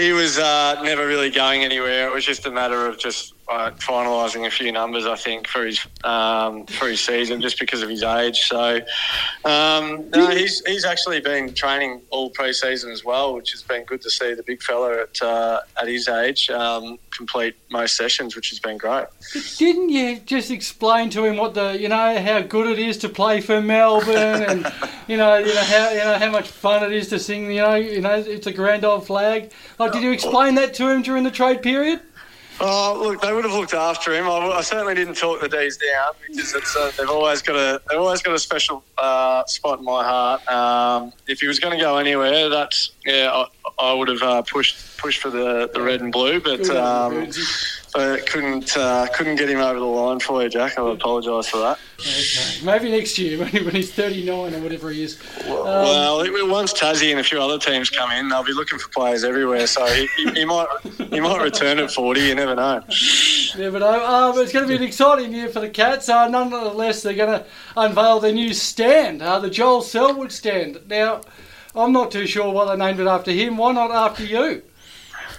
he 0.00 0.12
was 0.12 0.38
uh, 0.38 0.80
never 0.82 1.06
really 1.06 1.30
going 1.30 1.64
anywhere. 1.64 2.08
It 2.08 2.12
was 2.12 2.24
just 2.24 2.46
a 2.46 2.50
matter 2.50 2.86
of 2.86 2.98
just 2.98 3.34
finalising 3.48 4.46
a 4.46 4.50
few 4.50 4.72
numbers, 4.72 5.06
I 5.06 5.16
think, 5.16 5.46
for 5.46 5.64
his 5.64 5.84
um, 6.04 6.66
for 6.66 6.88
his 6.88 7.00
season, 7.00 7.40
just 7.40 7.58
because 7.58 7.82
of 7.82 7.88
his 7.88 8.02
age. 8.02 8.40
So 8.48 8.80
um, 9.44 10.10
no, 10.10 10.28
he's 10.30 10.64
he's 10.66 10.84
actually 10.84 11.20
been 11.20 11.54
training 11.54 12.02
all 12.10 12.30
pre-season 12.30 12.90
as 12.90 13.04
well, 13.04 13.34
which 13.34 13.50
has 13.52 13.62
been 13.62 13.84
good 13.84 14.02
to 14.02 14.10
see 14.10 14.34
the 14.34 14.42
big 14.42 14.62
fella 14.62 15.02
at 15.02 15.22
uh, 15.22 15.60
at 15.80 15.88
his 15.88 16.08
age 16.08 16.50
um, 16.50 16.98
complete 17.10 17.54
most 17.70 17.96
sessions, 17.96 18.36
which 18.36 18.50
has 18.50 18.58
been 18.58 18.76
great. 18.76 19.06
Didn't 19.56 19.88
you 19.88 20.18
just 20.20 20.50
explain 20.50 21.10
to 21.10 21.24
him 21.24 21.36
what 21.36 21.54
the 21.54 21.78
you 21.78 21.88
know 21.88 22.20
how 22.20 22.40
good 22.40 22.66
it 22.66 22.78
is 22.78 22.98
to 22.98 23.08
play 23.08 23.40
for 23.40 23.60
Melbourne 23.60 24.42
and 24.42 24.72
you 25.08 25.16
know 25.16 25.38
you 25.38 25.54
know 25.54 25.64
how 25.64 25.90
you 25.90 25.98
know 25.98 26.18
how 26.18 26.30
much 26.30 26.48
fun 26.48 26.84
it 26.84 26.92
is 26.92 27.08
to 27.08 27.18
sing 27.18 27.50
you 27.50 27.62
know 27.62 27.74
you 27.74 28.00
know 28.00 28.14
it's 28.14 28.46
a 28.46 28.52
grand 28.52 28.84
old 28.84 29.06
flag. 29.06 29.52
Like, 29.78 29.92
did 29.92 30.02
you 30.02 30.12
explain 30.12 30.54
that 30.56 30.74
to 30.74 30.88
him 30.88 31.02
during 31.02 31.24
the 31.24 31.30
trade 31.30 31.62
period? 31.62 32.00
Oh, 32.60 32.98
look, 33.00 33.20
they 33.20 33.32
would 33.32 33.44
have 33.44 33.54
looked 33.54 33.74
after 33.74 34.12
him. 34.12 34.26
I, 34.26 34.30
I 34.30 34.60
certainly 34.62 34.94
didn't 34.94 35.14
talk 35.14 35.40
the 35.40 35.48
D's 35.48 35.76
down 35.76 36.12
because 36.26 36.54
it's, 36.54 36.76
uh, 36.76 36.90
they've 36.98 37.08
always 37.08 37.40
got 37.40 37.54
a 37.54 37.80
they've 37.88 38.00
always 38.00 38.20
got 38.20 38.34
a 38.34 38.38
special 38.38 38.82
uh, 38.96 39.44
spot 39.46 39.78
in 39.78 39.84
my 39.84 40.02
heart. 40.02 40.46
Um, 40.48 41.12
if 41.28 41.40
he 41.40 41.46
was 41.46 41.60
going 41.60 41.76
to 41.76 41.82
go 41.82 41.98
anywhere, 41.98 42.48
that's 42.48 42.90
yeah, 43.06 43.30
I, 43.32 43.46
I 43.78 43.92
would 43.92 44.08
have 44.08 44.22
uh, 44.22 44.42
pushed 44.42 44.98
pushed 44.98 45.20
for 45.20 45.30
the, 45.30 45.70
the 45.72 45.80
red 45.80 46.00
and 46.00 46.12
blue, 46.12 46.40
but 46.40 46.68
um, 46.70 47.30
but 47.98 48.26
couldn't 48.26 48.76
uh, 48.76 49.08
couldn't 49.12 49.34
get 49.34 49.50
him 49.50 49.58
over 49.58 49.80
the 49.80 49.84
line 49.84 50.20
for 50.20 50.40
you, 50.40 50.48
Jack. 50.48 50.78
I 50.78 50.88
apologise 50.88 51.48
for 51.48 51.56
that. 51.58 51.80
Okay. 51.98 52.64
Maybe 52.64 52.92
next 52.96 53.18
year 53.18 53.36
when, 53.40 53.48
when 53.64 53.74
he's 53.74 53.92
39 53.92 54.54
or 54.54 54.60
whatever 54.60 54.90
he 54.90 55.02
is. 55.02 55.20
well, 55.48 56.20
it- 56.20 56.48
once 56.48 56.72
Tassie 56.72 57.10
and 57.10 57.18
a 57.18 57.24
few 57.24 57.42
other 57.42 57.58
teams 57.58 57.90
come 57.90 58.12
in, 58.12 58.28
they'll 58.28 58.44
be 58.44 58.52
looking 58.52 58.78
for 58.78 58.88
players 58.90 59.24
everywhere. 59.24 59.66
So 59.66 59.84
he, 59.86 60.08
he, 60.16 60.30
he 60.30 60.44
might 60.44 60.68
he 61.10 61.18
might 61.18 61.42
return 61.42 61.80
at 61.80 61.90
forty. 61.90 62.20
You 62.20 62.36
never 62.36 62.54
know. 62.54 62.82
But 63.56 63.82
uh, 63.82 64.30
um, 64.32 64.38
it's 64.38 64.52
going 64.52 64.64
to 64.64 64.68
be 64.68 64.76
an 64.76 64.84
exciting 64.84 65.32
year 65.34 65.48
for 65.48 65.58
the 65.58 65.68
Cats. 65.68 66.08
Uh, 66.08 66.28
nonetheless, 66.28 67.02
they're 67.02 67.14
going 67.14 67.40
to 67.40 67.44
unveil 67.76 68.20
their 68.20 68.32
new 68.32 68.54
stand, 68.54 69.22
uh, 69.22 69.40
the 69.40 69.50
Joel 69.50 69.82
Selwood 69.82 70.30
stand. 70.30 70.78
Now, 70.86 71.22
I'm 71.74 71.92
not 71.92 72.12
too 72.12 72.28
sure 72.28 72.52
why 72.52 72.64
they 72.66 72.76
named 72.76 73.00
it 73.00 73.08
after 73.08 73.32
him. 73.32 73.56
Why 73.56 73.72
not 73.72 73.90
after 73.90 74.24
you? 74.24 74.62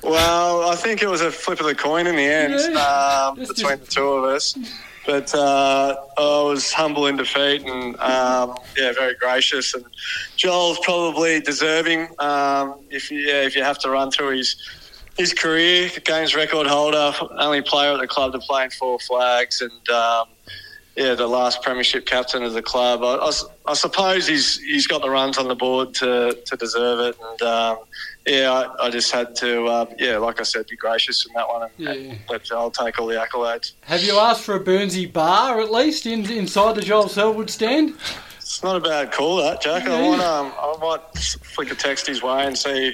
Well, 0.04 0.70
I 0.70 0.76
think 0.76 1.02
it 1.02 1.10
was 1.10 1.22
a 1.22 1.32
flip 1.32 1.60
of 1.60 1.66
the 1.66 1.76
coin 1.76 2.08
in 2.08 2.16
the 2.16 2.24
end 2.24 2.54
um, 2.78 3.36
between 3.36 3.80
the 3.80 3.86
two 3.88 4.08
of 4.08 4.24
us. 4.24 4.56
But 5.06 5.34
uh, 5.34 5.96
I 6.18 6.44
was 6.44 6.72
humble 6.72 7.08
in 7.08 7.18
defeat 7.18 7.64
and 7.66 8.00
um, 8.00 8.56
yeah, 8.78 8.92
very 8.94 9.16
gracious. 9.16 9.74
And 9.74 9.84
Joel's 10.36 10.80
probably 10.80 11.40
deserving. 11.40 12.10
Um, 12.20 12.80
if 12.90 13.10
you 13.10 13.20
yeah, 13.20 13.42
if 13.42 13.56
you 13.56 13.64
have 13.64 13.80
to 13.80 13.90
run 13.90 14.12
through 14.12 14.38
his 14.38 14.56
his 15.18 15.34
career, 15.34 15.90
games 16.06 16.36
record 16.36 16.68
holder, 16.68 17.12
only 17.40 17.62
player 17.62 17.94
at 17.94 18.00
the 18.00 18.08
club 18.08 18.32
to 18.34 18.40
play 18.40 18.66
in 18.66 18.70
four 18.70 19.00
flags, 19.00 19.62
and 19.62 19.90
um, 19.90 20.28
yeah, 21.00 21.16
the 21.16 21.28
last 21.28 21.64
premiership 21.64 22.06
captain 22.06 22.44
of 22.44 22.52
the 22.54 22.62
club. 22.62 23.00
I 23.66 23.74
suppose 23.74 24.28
he's 24.28 24.60
he's 24.60 24.86
got 24.86 25.02
the 25.02 25.10
runs 25.10 25.38
on 25.38 25.48
the 25.48 25.56
board 25.56 25.94
to, 25.96 26.38
to 26.46 26.56
deserve 26.58 27.00
it, 27.00 27.16
and 27.32 27.42
um, 27.42 27.78
yeah, 28.28 28.52
I, 28.52 28.88
I 28.88 28.90
just 28.90 29.10
had 29.12 29.34
to 29.38 29.66
uh, 29.66 29.86
yeah, 29.98 30.18
like 30.18 30.40
I 30.42 30.44
said, 30.44 30.68
be 30.68 30.76
gracious 30.76 31.26
in 31.26 31.32
that 31.36 31.48
one, 31.48 31.64
and, 31.64 31.72
Yeah. 31.78 31.92
and 31.92 32.20
let 32.30 32.44
Joel 32.44 32.70
take 32.72 33.00
all 33.00 33.08
the 33.08 33.16
accolades. 33.16 33.72
Have 33.84 34.04
you 34.04 34.18
asked 34.20 34.44
for 34.44 34.56
a 34.56 34.60
Burnsy 34.60 35.12
bar 35.12 35.62
at 35.62 35.72
least 35.72 36.06
in, 36.06 36.30
inside 36.30 36.76
the 36.76 36.82
Joel 36.82 37.08
Selwood 37.08 37.50
stand? 37.50 37.96
It's 38.38 38.62
not 38.64 38.76
a 38.76 38.80
bad 38.82 39.12
call, 39.14 39.38
that 39.38 39.62
Jack. 39.62 39.88
I 39.88 40.02
Yeah. 40.02 40.08
want 40.10 40.22
um, 40.22 40.54
I 40.60 40.76
might 40.82 41.18
flick 41.56 41.72
a 41.72 41.76
text 41.76 42.08
his 42.08 42.22
way 42.22 42.46
and 42.46 42.58
see 42.58 42.94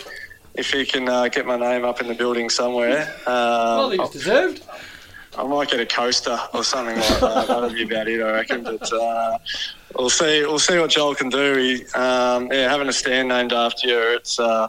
if 0.54 0.70
he 0.72 0.86
can 0.86 1.10
uh, 1.10 1.28
get 1.30 1.46
my 1.48 1.58
name 1.58 1.84
up 1.84 2.00
in 2.02 2.08
the 2.08 2.14
building 2.14 2.50
somewhere. 2.50 3.12
Well, 3.26 3.92
Um, 3.92 3.98
he's 4.00 4.10
deserved. 4.12 4.62
I 5.38 5.44
might 5.44 5.70
get 5.70 5.80
a 5.80 5.86
coaster 5.86 6.38
or 6.54 6.64
something 6.64 6.96
like 6.96 7.20
that. 7.20 7.48
That'll 7.48 7.70
be 7.70 7.84
about 7.84 8.08
it, 8.08 8.22
I 8.22 8.32
reckon. 8.32 8.64
But 8.64 8.92
uh, 8.92 9.38
we'll 9.98 10.10
see. 10.10 10.42
We'll 10.42 10.60
see 10.60 10.80
what 10.80 10.90
Joel 10.90 11.16
can 11.16 11.30
do. 11.30 11.56
He, 11.56 11.86
um, 11.94 12.52
yeah, 12.52 12.70
having 12.70 12.88
a 12.88 12.94
stand 12.94 13.28
named 13.28 13.54
after 13.54 13.88
you, 13.88 14.00
it's 14.16 14.40
uh, 14.40 14.68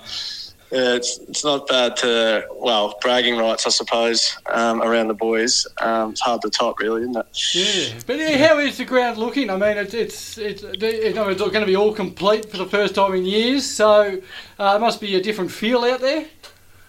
yeah, 0.73 0.95
it's 0.95 1.19
it's 1.29 1.45
not 1.45 1.69
bad 1.69 1.97
to 1.99 2.47
well 2.57 2.99
bragging 3.01 3.37
rights, 3.37 3.67
I 3.67 3.71
suppose, 3.71 4.37
um, 4.51 4.83
around 4.83 5.09
the 5.09 5.15
boys. 5.15 5.67
Um, 5.81 6.11
it's 6.11 6.21
hard 6.21 6.43
to 6.43 6.51
top, 6.51 6.81
really, 6.81 7.03
isn't 7.03 7.17
it? 7.17 7.55
Yeah, 7.55 8.01
but 8.07 8.19
yeah, 8.19 8.49
how 8.49 8.59
is 8.59 8.79
the 8.79 8.85
ground 8.85 9.19
looking? 9.19 9.49
I 9.49 9.57
mean, 9.57 9.77
it's 9.77 9.95
it's 9.95 10.39
it's, 10.39 10.65
it's 10.65 11.15
going 11.15 11.53
to 11.53 11.67
be 11.67 11.77
all 11.77 11.93
complete 11.93 12.51
for 12.51 12.57
the 12.57 12.67
first 12.67 12.97
time 12.97 13.15
in 13.15 13.25
years, 13.25 13.65
so 13.65 14.21
uh, 14.59 14.75
it 14.77 14.81
must 14.81 15.01
be 15.01 15.15
a 15.15 15.23
different 15.23 15.53
feel 15.53 15.85
out 15.85 16.01
there. 16.01 16.27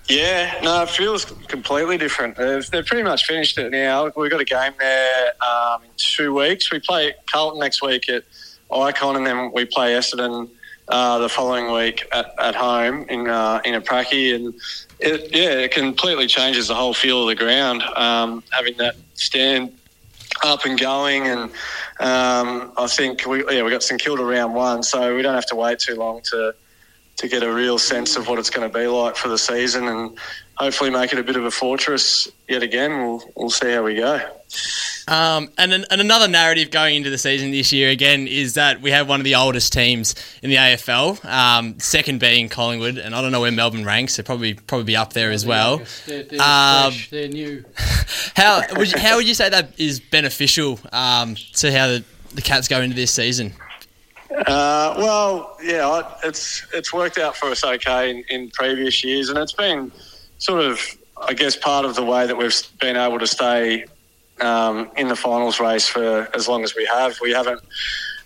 Yeah, 0.07 0.59
no, 0.63 0.83
it 0.83 0.89
feels 0.89 1.25
completely 1.47 1.97
different. 1.97 2.37
They've, 2.37 2.65
they've 2.71 2.85
pretty 2.85 3.03
much 3.03 3.25
finished 3.25 3.57
it 3.57 3.71
now. 3.71 4.09
We've 4.15 4.31
got 4.31 4.39
a 4.39 4.45
game 4.45 4.71
there 4.79 5.33
um, 5.41 5.83
in 5.83 5.89
two 5.97 6.33
weeks. 6.33 6.71
We 6.71 6.79
play 6.79 7.13
Carlton 7.29 7.59
next 7.59 7.81
week 7.81 8.07
at 8.07 8.23
Ikon, 8.71 9.17
and 9.17 9.25
then 9.25 9.51
we 9.53 9.65
play 9.65 9.93
Essendon 9.93 10.49
uh, 10.87 11.19
the 11.19 11.27
following 11.27 11.73
week 11.73 12.07
at, 12.13 12.33
at 12.39 12.55
home 12.55 13.05
in 13.09 13.27
uh, 13.27 13.59
in 13.65 13.79
Apraki. 13.81 14.33
And 14.33 14.53
it, 14.99 15.35
yeah, 15.35 15.51
it 15.51 15.71
completely 15.71 16.27
changes 16.27 16.69
the 16.69 16.75
whole 16.75 16.93
feel 16.93 17.23
of 17.23 17.27
the 17.27 17.35
ground. 17.35 17.83
Um, 17.83 18.43
having 18.51 18.77
that 18.77 18.95
stand 19.15 19.77
up 20.43 20.63
and 20.65 20.79
going, 20.79 21.27
and 21.27 21.41
um, 21.99 22.71
I 22.77 22.87
think 22.87 23.25
we 23.25 23.43
yeah 23.53 23.63
we 23.63 23.71
got 23.71 23.83
St 23.83 23.99
Kilda 23.99 24.23
round 24.23 24.53
one, 24.55 24.83
so 24.83 25.15
we 25.15 25.21
don't 25.21 25.35
have 25.35 25.47
to 25.47 25.55
wait 25.55 25.79
too 25.79 25.95
long 25.95 26.21
to 26.31 26.55
to 27.17 27.27
get 27.27 27.43
a 27.43 27.51
real 27.51 27.77
sense 27.79 28.15
of 28.15 28.27
what 28.27 28.39
it's 28.39 28.49
going 28.49 28.69
to 28.69 28.77
be 28.77 28.87
like 28.87 29.15
for 29.15 29.27
the 29.27 29.37
season, 29.37 29.87
and 29.87 30.17
hopefully 30.55 30.89
make 30.89 31.13
it 31.13 31.19
a 31.19 31.23
bit 31.23 31.35
of 31.35 31.45
a 31.45 31.51
fortress 31.51 32.29
yet 32.47 32.63
again. 32.63 32.91
We'll 32.97 33.23
we'll 33.35 33.49
see 33.49 33.71
how 33.71 33.83
we 33.83 33.95
go. 33.95 34.21
Um, 35.09 35.49
and, 35.57 35.71
and 35.73 36.01
another 36.01 36.27
narrative 36.27 36.69
going 36.69 36.95
into 36.97 37.09
the 37.09 37.17
season 37.17 37.51
this 37.51 37.71
year 37.71 37.89
again 37.91 38.27
is 38.27 38.55
that 38.55 38.81
we 38.81 38.91
have 38.91 39.07
one 39.07 39.21
of 39.21 39.23
the 39.23 39.35
oldest 39.35 39.71
teams 39.71 40.15
in 40.43 40.49
the 40.49 40.57
AFL, 40.57 41.23
um, 41.23 41.79
second 41.79 42.19
being 42.19 42.49
Collingwood, 42.49 42.97
and 42.97 43.15
I 43.15 43.21
don't 43.21 43.31
know 43.31 43.39
where 43.39 43.51
Melbourne 43.51 43.85
ranks. 43.85 44.17
They're 44.17 44.25
probably 44.25 44.53
probably 44.55 44.83
be 44.83 44.97
up 44.97 45.13
there 45.13 45.31
as 45.31 45.45
well. 45.45 45.81
They're, 46.07 46.23
they're 46.23 46.41
Um, 46.41 46.91
fresh, 46.91 47.09
they're 47.09 47.29
new. 47.29 47.63
How 48.35 48.61
would 48.75 48.91
you, 48.91 48.99
how 48.99 49.15
would 49.15 49.27
you 49.27 49.33
say 49.33 49.49
that 49.49 49.71
is 49.79 49.99
beneficial 49.99 50.79
um, 50.91 51.35
to 51.55 51.71
how 51.71 51.87
the, 51.87 52.03
the 52.35 52.41
Cats 52.41 52.67
go 52.67 52.81
into 52.81 52.95
this 52.95 53.11
season? 53.11 53.53
Uh, 54.45 54.93
well, 54.97 55.57
yeah, 55.63 56.03
it's 56.23 56.65
it's 56.73 56.93
worked 56.93 57.17
out 57.17 57.35
for 57.35 57.47
us 57.47 57.63
okay 57.63 58.11
in, 58.11 58.23
in 58.29 58.49
previous 58.51 59.03
years, 59.03 59.29
and 59.29 59.37
it's 59.39 59.53
been 59.53 59.91
sort 60.37 60.63
of, 60.63 60.79
I 61.17 61.33
guess, 61.33 61.55
part 61.55 61.85
of 61.85 61.95
the 61.95 62.03
way 62.03 62.27
that 62.27 62.37
we've 62.37 62.61
been 62.79 62.95
able 62.95 63.17
to 63.19 63.27
stay 63.27 63.85
um, 64.39 64.91
in 64.95 65.07
the 65.07 65.15
finals 65.15 65.59
race 65.59 65.87
for 65.87 66.29
as 66.35 66.47
long 66.47 66.63
as 66.63 66.75
we 66.75 66.85
have. 66.85 67.19
We 67.19 67.31
haven't 67.31 67.61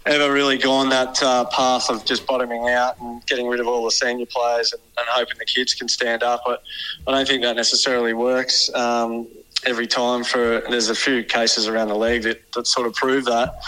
ever 0.05 0.31
really 0.33 0.57
gone 0.57 0.89
that 0.89 1.21
uh, 1.21 1.45
path 1.45 1.89
of 1.89 2.03
just 2.05 2.25
bottoming 2.25 2.67
out 2.69 2.99
and 2.99 3.25
getting 3.27 3.47
rid 3.47 3.59
of 3.59 3.67
all 3.67 3.85
the 3.85 3.91
senior 3.91 4.25
players 4.25 4.73
and, 4.73 4.81
and 4.97 5.07
hoping 5.09 5.37
the 5.37 5.45
kids 5.45 5.73
can 5.73 5.87
stand 5.87 6.23
up. 6.23 6.41
But 6.45 6.63
I 7.07 7.11
don't 7.11 7.27
think 7.27 7.43
that 7.43 7.55
necessarily 7.55 8.13
works 8.13 8.73
um, 8.73 9.27
every 9.65 9.87
time. 9.87 10.23
For 10.23 10.63
there's 10.69 10.89
a 10.89 10.95
few 10.95 11.23
cases 11.23 11.67
around 11.67 11.89
the 11.89 11.97
league 11.97 12.23
that, 12.23 12.51
that 12.53 12.67
sort 12.67 12.87
of 12.87 12.93
prove 12.95 13.25
that. 13.25 13.61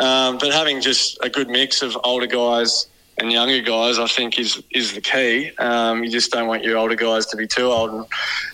Um, 0.00 0.38
but 0.38 0.52
having 0.52 0.80
just 0.80 1.18
a 1.22 1.28
good 1.28 1.48
mix 1.48 1.82
of 1.82 1.96
older 2.02 2.26
guys 2.26 2.86
and 3.18 3.30
younger 3.30 3.60
guys, 3.60 3.98
I 3.98 4.06
think, 4.06 4.38
is 4.38 4.62
is 4.70 4.94
the 4.94 5.00
key. 5.02 5.52
Um, 5.58 6.02
you 6.02 6.10
just 6.10 6.32
don't 6.32 6.48
want 6.48 6.64
your 6.64 6.78
older 6.78 6.94
guys 6.94 7.26
to 7.26 7.36
be 7.36 7.46
too 7.46 7.66
old 7.66 7.90
and, 7.90 8.06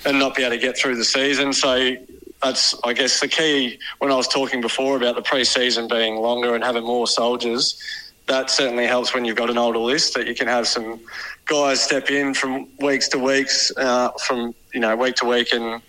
and 0.04 0.18
not 0.18 0.34
be 0.34 0.42
able 0.42 0.56
to 0.56 0.60
get 0.60 0.76
through 0.76 0.96
the 0.96 1.04
season. 1.04 1.52
So 1.52 1.96
that's, 2.42 2.74
I 2.82 2.92
guess, 2.92 3.20
the 3.20 3.28
key. 3.28 3.78
When 3.98 4.10
I 4.10 4.16
was 4.16 4.26
talking 4.26 4.60
before 4.60 4.96
about 4.96 5.14
the 5.14 5.22
pre-season 5.22 5.86
being 5.86 6.16
longer 6.16 6.54
and 6.54 6.64
having 6.64 6.84
more 6.84 7.06
soldiers, 7.06 7.80
that 8.26 8.50
certainly 8.50 8.86
helps 8.86 9.14
when 9.14 9.24
you've 9.24 9.36
got 9.36 9.48
an 9.48 9.56
older 9.56 9.78
list 9.78 10.14
that 10.14 10.26
you 10.26 10.34
can 10.34 10.48
have 10.48 10.66
some 10.66 11.00
guys 11.44 11.80
step 11.80 12.10
in 12.10 12.34
from 12.34 12.66
weeks 12.80 13.08
to 13.10 13.18
weeks, 13.20 13.70
uh, 13.76 14.10
from 14.26 14.52
you 14.74 14.80
know 14.80 14.96
week 14.96 15.14
to 15.16 15.26
week, 15.26 15.52
and 15.52 15.80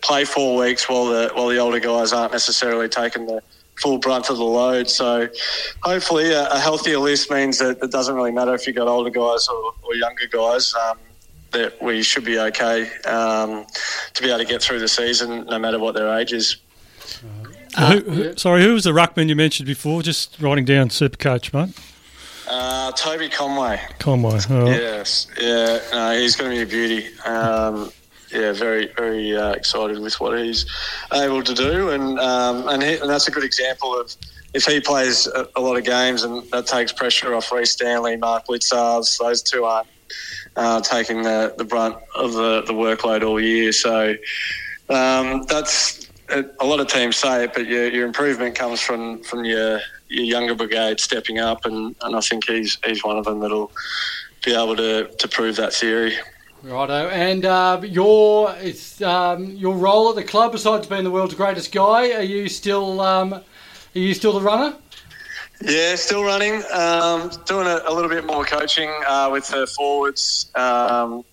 play 0.00 0.24
four 0.24 0.56
weeks 0.56 0.88
while 0.88 1.06
the 1.06 1.30
while 1.34 1.48
the 1.48 1.58
older 1.58 1.80
guys 1.80 2.12
aren't 2.12 2.32
necessarily 2.32 2.88
taking 2.88 3.26
the 3.26 3.42
full 3.76 3.98
brunt 3.98 4.30
of 4.30 4.36
the 4.38 4.44
load. 4.44 4.88
So 4.88 5.28
hopefully 5.82 6.32
a, 6.32 6.48
a 6.50 6.58
healthier 6.58 6.98
list 6.98 7.30
means 7.30 7.58
that 7.58 7.78
it 7.82 7.90
doesn't 7.90 8.14
really 8.14 8.32
matter 8.32 8.54
if 8.54 8.66
you've 8.66 8.76
got 8.76 8.88
older 8.88 9.10
guys 9.10 9.46
or, 9.48 9.72
or 9.82 9.94
younger 9.94 10.26
guys. 10.30 10.74
Um, 10.74 10.98
that 11.52 11.80
we 11.80 12.02
should 12.02 12.24
be 12.24 12.38
okay 12.38 12.90
um, 13.04 13.64
to 14.14 14.22
be 14.22 14.28
able 14.28 14.38
to 14.40 14.44
get 14.44 14.60
through 14.60 14.80
the 14.80 14.88
season, 14.88 15.46
no 15.46 15.58
matter 15.58 15.78
what 15.78 15.94
their 15.94 16.18
age 16.18 16.32
is. 16.32 16.56
who, 17.78 18.00
who- 18.00 18.36
sorry, 18.36 18.62
who 18.62 18.74
was 18.74 18.84
the 18.84 18.90
ruckman 18.90 19.28
you 19.28 19.36
mentioned 19.36 19.66
before? 19.66 20.02
Just 20.02 20.38
writing 20.40 20.64
down 20.64 20.88
Supercoach, 20.88 21.54
mate. 21.54 21.74
Uh, 22.48 22.92
Toby 22.92 23.28
Conway, 23.28 23.80
Conway. 23.98 24.38
Right. 24.50 24.66
yes, 24.80 25.28
yeah, 25.40 25.80
no, 25.92 26.18
he's 26.18 26.36
going 26.36 26.50
to 26.50 26.56
be 26.56 26.62
a 26.62 26.66
beauty. 26.66 27.18
Um, 27.24 27.90
yeah, 28.32 28.52
very, 28.52 28.92
very 28.96 29.36
uh, 29.36 29.52
excited 29.52 29.98
with 29.98 30.20
what 30.20 30.38
he's 30.38 30.66
able 31.12 31.42
to 31.42 31.54
do, 31.54 31.90
and 31.90 32.18
um, 32.18 32.68
and, 32.68 32.82
he, 32.82 32.96
and 32.96 33.08
that's 33.08 33.28
a 33.28 33.30
good 33.30 33.44
example 33.44 33.98
of 33.98 34.14
if 34.54 34.64
he 34.64 34.80
plays 34.80 35.26
a, 35.26 35.48
a 35.56 35.60
lot 35.60 35.76
of 35.76 35.84
games, 35.84 36.22
and 36.22 36.42
that 36.50 36.66
takes 36.66 36.92
pressure 36.92 37.34
off 37.34 37.52
Rhys 37.52 37.70
Stanley, 37.72 38.16
Mark 38.16 38.46
Blicavs. 38.46 39.18
Those 39.18 39.42
two 39.42 39.64
aren't 39.64 39.88
uh, 40.56 40.80
taking 40.80 41.22
the, 41.22 41.54
the 41.56 41.64
brunt 41.64 41.96
of 42.14 42.32
the, 42.32 42.62
the 42.62 42.72
workload 42.72 43.22
all 43.22 43.40
year. 43.40 43.72
So 43.72 44.16
um, 44.88 45.42
that's 45.44 46.08
a 46.30 46.64
lot 46.64 46.80
of 46.80 46.88
teams 46.88 47.16
say 47.16 47.44
it, 47.44 47.52
but 47.54 47.66
your, 47.66 47.88
your 47.88 48.06
improvement 48.06 48.54
comes 48.54 48.80
from 48.80 49.22
from 49.22 49.44
your 49.44 49.80
your 50.08 50.24
younger 50.24 50.54
brigade 50.54 51.00
stepping 51.00 51.38
up, 51.38 51.64
and, 51.64 51.94
and 52.00 52.16
I 52.16 52.20
think 52.20 52.48
he's 52.48 52.78
he's 52.84 53.04
one 53.04 53.16
of 53.16 53.24
them 53.24 53.40
that'll 53.40 53.70
be 54.44 54.54
able 54.54 54.76
to, 54.76 55.08
to 55.08 55.28
prove 55.28 55.56
that 55.56 55.72
theory. 55.72 56.16
Righto, 56.66 57.08
and 57.10 57.44
uh, 57.44 57.80
your 57.84 58.52
it's 58.58 59.00
um, 59.00 59.52
your 59.52 59.76
role 59.76 60.10
at 60.10 60.16
the 60.16 60.24
club, 60.24 60.50
besides 60.50 60.88
being 60.88 61.04
the 61.04 61.12
world's 61.12 61.34
greatest 61.34 61.70
guy, 61.70 62.10
are 62.10 62.22
you 62.22 62.48
still 62.48 63.00
um, 63.00 63.34
are 63.34 63.44
you 63.92 64.12
still 64.14 64.32
the 64.32 64.40
runner? 64.40 64.76
Yeah, 65.62 65.94
still 65.94 66.24
running. 66.24 66.64
Um, 66.72 67.30
doing 67.44 67.68
a, 67.68 67.82
a 67.86 67.94
little 67.94 68.10
bit 68.10 68.26
more 68.26 68.44
coaching 68.44 68.90
uh, 69.06 69.28
with 69.30 69.46
the 69.46 69.68
forwards, 69.68 70.50
um, 70.56 71.24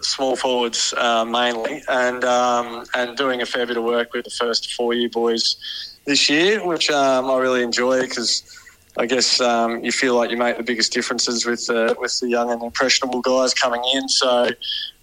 small 0.00 0.34
forwards 0.34 0.92
uh, 0.96 1.24
mainly, 1.24 1.84
and 1.88 2.24
um, 2.24 2.84
and 2.96 3.16
doing 3.16 3.42
a 3.42 3.46
fair 3.46 3.66
bit 3.66 3.76
of 3.76 3.84
work 3.84 4.12
with 4.12 4.24
the 4.24 4.30
first 4.30 4.74
four 4.74 4.92
year 4.92 5.08
boys 5.08 5.54
this 6.04 6.28
year, 6.28 6.66
which 6.66 6.90
um, 6.90 7.30
I 7.30 7.38
really 7.38 7.62
enjoy 7.62 8.00
because 8.00 8.42
I 9.00 9.06
guess 9.06 9.40
um, 9.40 9.82
you 9.82 9.92
feel 9.92 10.14
like 10.14 10.30
you 10.30 10.36
make 10.36 10.58
the 10.58 10.62
biggest 10.62 10.92
differences 10.92 11.46
with 11.46 11.66
the 11.66 11.96
with 11.98 12.20
the 12.20 12.28
young 12.28 12.50
and 12.50 12.62
impressionable 12.62 13.22
guys 13.22 13.54
coming 13.54 13.82
in. 13.94 14.06
So 14.10 14.50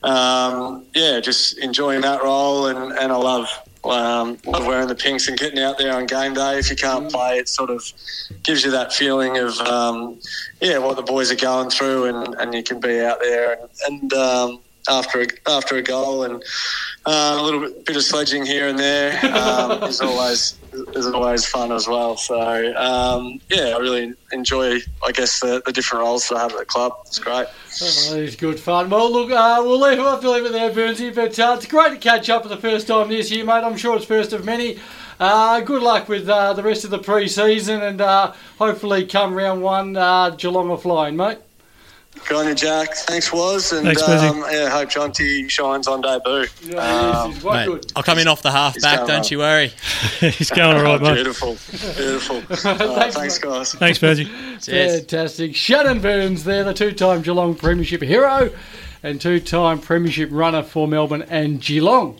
um, 0.03 0.85
yeah, 0.93 1.19
just 1.19 1.57
enjoying 1.57 2.01
that 2.01 2.21
role, 2.21 2.67
and, 2.67 2.91
and 2.93 3.11
I 3.11 3.15
love 3.15 3.49
um, 3.83 4.37
love 4.45 4.67
wearing 4.67 4.87
the 4.87 4.93
pinks 4.93 5.27
and 5.27 5.35
getting 5.35 5.57
out 5.57 5.79
there 5.79 5.95
on 5.95 6.05
game 6.05 6.35
day. 6.35 6.59
If 6.59 6.69
you 6.69 6.75
can't 6.75 7.11
play, 7.11 7.39
it 7.39 7.49
sort 7.49 7.71
of 7.71 7.91
gives 8.43 8.63
you 8.63 8.69
that 8.69 8.93
feeling 8.93 9.39
of 9.39 9.57
um, 9.61 10.19
yeah 10.61 10.77
what 10.77 10.95
the 10.95 11.01
boys 11.01 11.31
are 11.31 11.35
going 11.35 11.71
through, 11.71 12.05
and, 12.05 12.35
and 12.35 12.53
you 12.53 12.61
can 12.61 12.79
be 12.79 13.01
out 13.01 13.19
there 13.19 13.53
and, 13.53 13.69
and 13.87 14.13
um, 14.13 14.59
after 14.89 15.21
a, 15.21 15.27
after 15.47 15.77
a 15.77 15.81
goal 15.81 16.23
and 16.23 16.43
uh, 17.05 17.37
a 17.39 17.43
little 17.43 17.61
bit, 17.61 17.85
bit 17.85 17.95
of 17.95 18.03
sledging 18.03 18.45
here 18.45 18.67
and 18.67 18.77
there 18.77 19.13
um, 19.35 19.83
is 19.83 20.01
always 20.01 20.57
is 20.95 21.07
always 21.07 21.45
fun 21.45 21.71
as 21.71 21.87
well. 21.87 22.17
So 22.17 22.39
um, 22.75 23.39
yeah, 23.49 23.75
I 23.75 23.77
really 23.77 24.13
enjoy 24.31 24.79
I 25.05 25.11
guess 25.11 25.39
the, 25.39 25.61
the 25.65 25.71
different 25.71 26.03
roles 26.03 26.27
that 26.29 26.35
I 26.35 26.41
have 26.41 26.51
at 26.51 26.59
the 26.59 26.65
club. 26.65 26.93
It's 27.05 27.19
great. 27.19 27.47
Oh, 27.81 28.15
it's 28.15 28.35
good 28.35 28.59
fun. 28.59 28.89
Well, 28.89 29.11
look, 29.11 29.31
uh, 29.31 29.57
we'll 29.59 29.79
leave, 29.79 29.97
to 29.97 30.31
leave 30.31 30.45
it 30.45 30.51
there, 30.51 30.71
Burnsy. 30.71 31.13
But 31.13 31.37
uh, 31.39 31.55
it's 31.57 31.67
great 31.67 31.91
to 31.91 31.97
catch 31.97 32.29
up 32.29 32.43
for 32.43 32.49
the 32.49 32.57
first 32.57 32.87
time 32.87 33.09
this 33.09 33.31
year, 33.31 33.45
mate. 33.45 33.63
I'm 33.63 33.77
sure 33.77 33.95
it's 33.95 34.05
first 34.05 34.33
of 34.33 34.45
many. 34.45 34.79
Uh, 35.19 35.61
good 35.61 35.81
luck 35.81 36.07
with 36.07 36.29
uh, 36.29 36.53
the 36.53 36.61
rest 36.61 36.83
of 36.83 36.91
the 36.91 36.99
pre-season, 36.99 37.81
and 37.81 38.01
uh, 38.01 38.33
hopefully, 38.59 39.05
come 39.05 39.33
round 39.33 39.63
one, 39.63 39.97
uh, 39.97 40.29
Geelong 40.31 40.69
are 40.69 40.77
flying, 40.77 41.15
mate. 41.15 41.39
Good 42.25 42.37
on 42.37 42.47
you, 42.47 42.55
Jack. 42.55 42.93
Thanks, 42.93 43.31
Was, 43.31 43.71
and 43.71 43.85
Thanks, 43.85 44.01
um, 44.01 44.43
yeah, 44.51 44.69
hope 44.69 44.89
Jonty 44.89 45.49
shines 45.49 45.87
on 45.87 46.01
debut. 46.01 46.45
Yeah, 46.63 46.77
Um, 46.77 47.29
yes, 47.29 47.33
he's 47.35 47.43
quite 47.43 47.55
Mate, 47.59 47.65
good. 47.81 47.91
I'll 47.95 48.03
come 48.03 48.19
in 48.19 48.27
off 48.27 48.41
the 48.41 48.51
half 48.51 48.79
back, 48.81 48.99
don't 48.99 49.07
well. 49.09 49.25
you 49.27 49.37
worry. 49.39 49.67
He's 50.19 50.49
going 50.49 50.77
all 50.77 50.83
right, 50.83 51.01
mate. 51.01 51.13
Beautiful, 51.15 51.57
beautiful. 51.95 52.37
Uh, 52.67 52.99
Thanks, 52.99 53.15
thanks, 53.15 53.37
guys. 53.39 53.73
Thanks, 53.73 53.99
Bezzy. 53.99 54.25
Cheers. 54.63 54.99
Fantastic. 54.99 55.55
Shannon 55.55 55.99
Byrnes 56.01 56.43
there, 56.43 56.63
the 56.63 56.73
two-time 56.73 57.21
Geelong 57.21 57.55
Premiership 57.55 58.01
hero 58.01 58.49
and 59.03 59.21
two-time 59.21 59.79
Premiership 59.79 60.29
runner 60.31 60.63
for 60.63 60.87
Melbourne 60.87 61.23
and 61.23 61.61
Geelong. 61.61 62.15